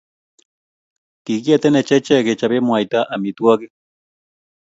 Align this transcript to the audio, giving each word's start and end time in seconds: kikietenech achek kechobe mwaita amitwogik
kikietenech 1.23 1.91
achek 1.97 2.23
kechobe 2.25 2.57
mwaita 2.67 2.99
amitwogik 3.13 3.73